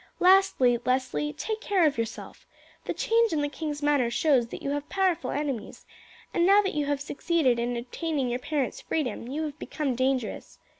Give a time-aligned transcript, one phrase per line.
[0.19, 2.47] Lastly, Leslie, take care of yourself.
[2.85, 5.85] The change in the king's manner shows that you have powerful enemies,
[6.33, 10.57] and now that you have succeeded in obtaining your parents' freedom you have become dangerous.